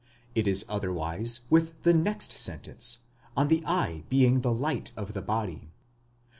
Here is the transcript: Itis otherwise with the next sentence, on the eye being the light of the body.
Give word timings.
Itis 0.35 0.63
otherwise 0.67 1.41
with 1.51 1.79
the 1.83 1.93
next 1.93 2.31
sentence, 2.31 3.01
on 3.37 3.49
the 3.49 3.61
eye 3.67 4.03
being 4.09 4.41
the 4.41 4.51
light 4.51 4.91
of 4.97 5.13
the 5.13 5.21
body. 5.21 5.69